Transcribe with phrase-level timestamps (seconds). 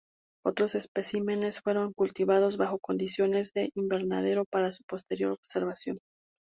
[0.43, 5.99] Otros especímenes fueron cultivados bajo condiciones de invernadero para su posterior observación.